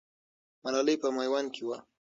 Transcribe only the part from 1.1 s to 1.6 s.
میوند